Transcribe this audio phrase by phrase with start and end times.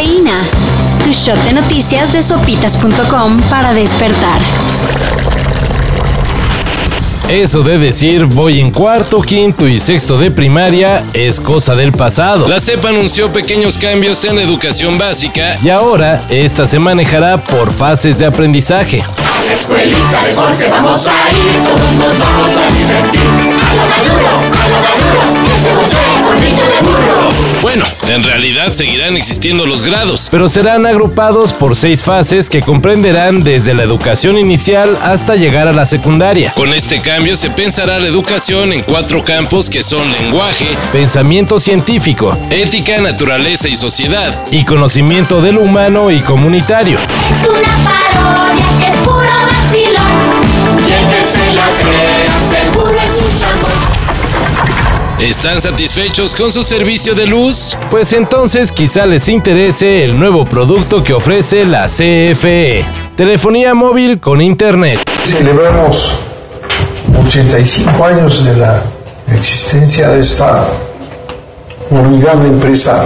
[0.00, 0.40] Cafeína.
[1.04, 4.40] Tu shot de noticias de sopitas.com para despertar.
[7.28, 12.48] Eso de decir voy en cuarto, quinto y sexto de primaria es cosa del pasado.
[12.48, 17.70] La CEP anunció pequeños cambios en la educación básica y ahora esta se manejará por
[17.70, 19.02] fases de aprendizaje.
[19.02, 20.22] A la escuelita
[20.58, 23.20] de vamos a ir, todos nos vamos a divertir.
[23.20, 24.28] A lo maduro,
[24.62, 26.19] a lo maduro, que se de burro.
[27.62, 33.44] Bueno, en realidad seguirán existiendo los grados, pero serán agrupados por seis fases que comprenderán
[33.44, 36.54] desde la educación inicial hasta llegar a la secundaria.
[36.54, 42.36] Con este cambio se pensará la educación en cuatro campos que son lenguaje, pensamiento científico,
[42.50, 46.96] ética, naturaleza y sociedad, y conocimiento del humano y comunitario.
[46.98, 49.30] Es una parodia es puro
[51.30, 52.29] se la crea
[55.20, 57.76] ¿Están satisfechos con su servicio de luz?
[57.90, 62.82] Pues entonces quizá les interese el nuevo producto que ofrece la CFE.
[63.16, 64.98] Telefonía móvil con internet.
[65.24, 66.14] Celebramos
[67.26, 68.82] 85 años de la
[69.36, 70.66] existencia de esta
[71.90, 73.04] formidable empresa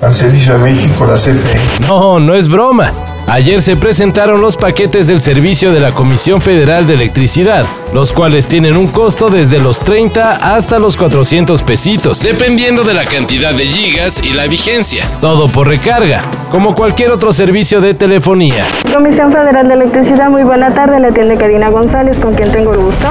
[0.00, 1.86] al servicio de México, la CFE.
[1.86, 2.90] No, no es broma.
[3.28, 8.46] Ayer se presentaron los paquetes del servicio de la Comisión Federal de Electricidad, los cuales
[8.46, 13.66] tienen un costo desde los 30 hasta los 400 pesitos, dependiendo de la cantidad de
[13.66, 15.04] gigas y la vigencia.
[15.20, 18.64] Todo por recarga, como cualquier otro servicio de telefonía.
[18.94, 22.78] Comisión Federal de Electricidad, muy buena tarde, le atiende Karina González, con quien tengo el
[22.78, 23.08] gusto.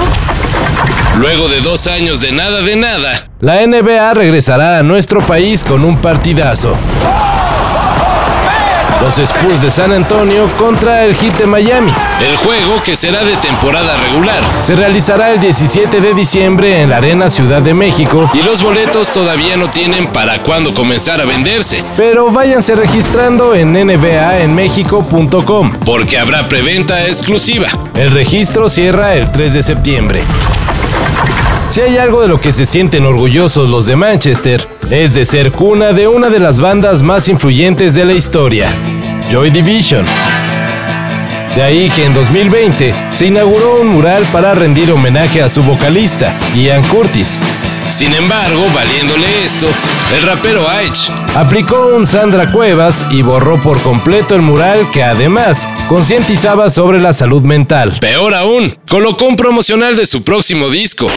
[1.18, 5.84] Luego de dos años de nada de nada, la NBA regresará a nuestro país con
[5.84, 6.74] un partidazo
[9.02, 11.92] los Spurs de San Antonio contra el Heat de Miami.
[12.22, 16.98] El juego, que será de temporada regular, se realizará el 17 de diciembre en la
[16.98, 21.84] Arena Ciudad de México y los boletos todavía no tienen para cuándo comenzar a venderse.
[21.98, 27.68] Pero váyanse registrando en nbaenmexico.com porque habrá preventa exclusiva.
[27.96, 30.24] El registro cierra el 3 de septiembre.
[31.70, 35.52] Si hay algo de lo que se sienten orgullosos los de Manchester, es de ser
[35.52, 38.70] cuna de una de las bandas más influyentes de la historia,
[39.30, 40.06] Joy Division.
[41.56, 46.38] De ahí que en 2020 se inauguró un mural para rendir homenaje a su vocalista,
[46.56, 47.40] Ian Curtis.
[47.90, 49.68] Sin embargo, valiéndole esto,
[50.14, 55.68] el rapero Aich aplicó un Sandra Cuevas y borró por completo el mural que además
[55.88, 57.98] concientizaba sobre la salud mental.
[58.02, 61.08] Peor aún, colocó un promocional de su próximo disco.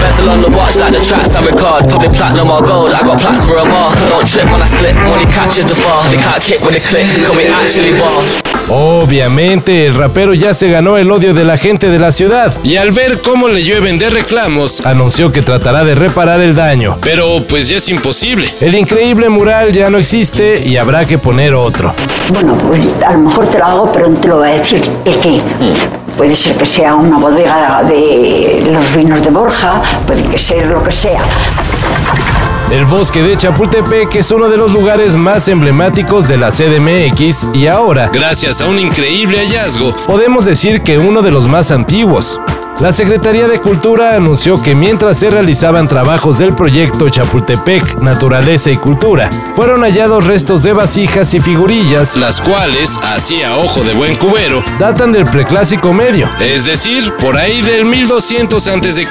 [0.00, 1.88] Bezel on the watch like the tracks I record.
[1.88, 3.56] Public platinum or gold, I got plats for.
[3.56, 6.08] Don't trip when I slip, money catches the bar.
[6.10, 8.22] They can't kick when they click, can we actually bar?
[8.68, 12.76] Obviamente, el rapero ya se ganó el odio de la gente de la ciudad y
[12.76, 16.96] al ver cómo le llueven de reclamos, anunció que tratará de reparar el daño.
[17.02, 18.48] Pero pues ya es imposible.
[18.60, 21.94] El increíble mural ya no existe y habrá que poner otro.
[22.32, 24.90] Bueno, pues a lo mejor te lo hago, pero no te lo voy a decir.
[25.04, 25.42] Es que
[26.16, 28.53] puede ser que sea una bodega de
[28.94, 31.20] vinos de Borja, puede que sea lo que sea.
[32.70, 37.66] El bosque de Chapultepec es uno de los lugares más emblemáticos de la CDMX y
[37.66, 42.40] ahora, gracias a un increíble hallazgo, podemos decir que uno de los más antiguos.
[42.80, 48.76] La Secretaría de Cultura anunció que mientras se realizaban trabajos del proyecto Chapultepec, Naturaleza y
[48.76, 54.16] Cultura, fueron hallados restos de vasijas y figurillas, las cuales, así a ojo de buen
[54.16, 59.08] cubero, datan del preclásico medio, es decir, por ahí del 1200 a.C.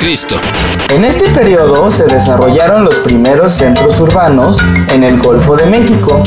[0.93, 4.57] En este periodo se desarrollaron los primeros centros urbanos
[4.89, 6.21] en el Golfo de México,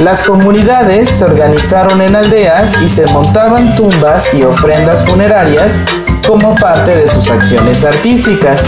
[0.00, 5.78] las comunidades se organizaron en aldeas y se montaban tumbas y ofrendas funerarias
[6.26, 8.62] como parte de sus acciones artísticas.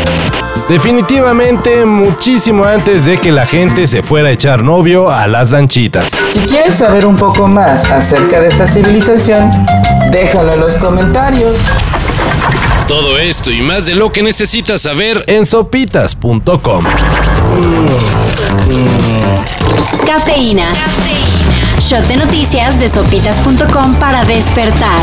[0.68, 6.10] Definitivamente muchísimo antes de que la gente se fuera a echar novio a las lanchitas.
[6.32, 9.50] Si quieres saber un poco más acerca de esta civilización,
[10.10, 11.56] déjalo en los comentarios.
[12.88, 16.84] Todo esto y más de lo que necesitas saber en sopitas.com.
[20.06, 20.72] Cafeína.
[21.78, 25.00] Shot de noticias de sopitas.com para despertar.